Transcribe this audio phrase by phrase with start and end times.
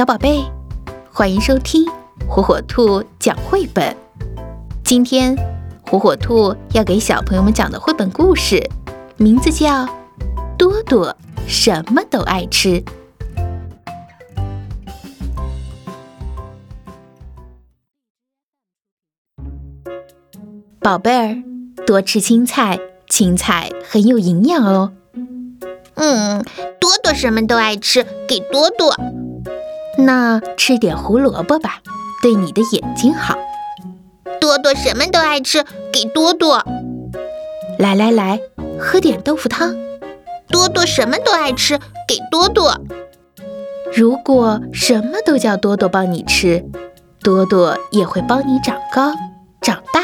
[0.00, 0.42] 小宝贝，
[1.12, 1.84] 欢迎收听
[2.26, 3.94] 火火兔讲绘本。
[4.82, 5.36] 今天，
[5.82, 8.66] 火火兔要给小朋友们讲的绘本故事，
[9.18, 9.84] 名字叫
[10.56, 11.14] 《多多
[11.46, 12.80] 什么都爱吃》。
[20.80, 21.42] 宝贝儿，
[21.86, 24.94] 多吃青菜，青菜很有营养哦。
[25.96, 26.42] 嗯，
[26.80, 28.96] 多多什么都爱吃，给多多。
[30.00, 31.80] 那吃点胡萝卜吧，
[32.22, 33.36] 对你的眼睛好。
[34.40, 36.64] 多多什么都爱吃，给多多。
[37.78, 38.40] 来来来，
[38.78, 39.76] 喝点豆腐汤。
[40.48, 41.78] 多多什么都爱吃，
[42.08, 42.80] 给多多。
[43.94, 46.64] 如果什么都叫多多帮你吃，
[47.22, 49.12] 多多也会帮你长高、
[49.60, 50.00] 长大，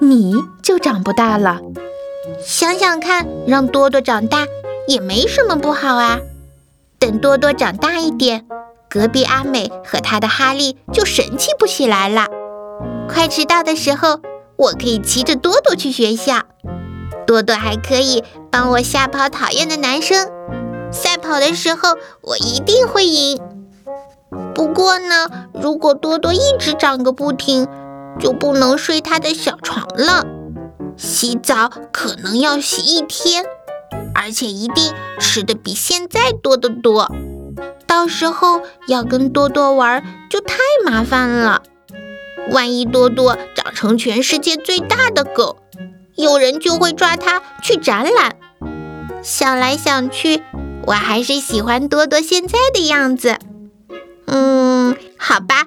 [0.00, 1.60] 你就长不大了。
[2.40, 4.46] 想想看，让多多长大
[4.86, 6.18] 也没什么不好啊。
[6.98, 8.46] 等多多长大一点。
[8.88, 12.26] 隔壁阿美和她的哈利就神气不起来了。
[13.08, 14.20] 快迟到的时候，
[14.56, 16.42] 我可以骑着多多去学校，
[17.26, 20.30] 多多还可以帮我吓跑讨厌的男生。
[20.92, 23.40] 赛跑的时候，我一定会赢。
[24.54, 27.68] 不过呢，如果多多一直长个不停，
[28.18, 30.24] 就不能睡他的小床了。
[30.96, 33.44] 洗澡可能要洗一天，
[34.14, 37.10] 而且一定吃的比现在多得多。
[37.96, 41.62] 到时候要跟多多玩就太麻烦了，
[42.50, 45.56] 万一多多长成全世界最大的狗，
[46.14, 48.36] 有人就会抓它去展览。
[49.22, 50.42] 想来想去，
[50.84, 53.38] 我还是喜欢多多现在的样子。
[54.26, 55.64] 嗯，好吧，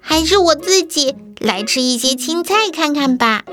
[0.00, 3.44] 还是我自己来吃一些青菜看看吧。